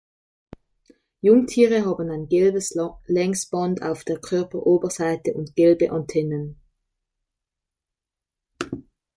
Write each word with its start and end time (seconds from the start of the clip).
Jungtiere 1.21 1.85
haben 1.85 2.09
ein 2.09 2.27
gelbes 2.27 2.75
Längsband 3.05 3.83
auf 3.83 4.03
der 4.03 4.17
Körperoberseite 4.19 5.35
und 5.35 5.55
gelbe 5.55 5.91
Antennen. 5.91 6.59